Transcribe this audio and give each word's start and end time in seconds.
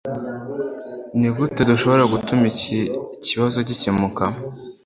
Nigute 1.19 1.61
dushobora 1.69 2.03
gutuma 2.13 2.43
iki 2.53 2.79
kibazo 3.25 3.57
gikemuka 3.67 4.23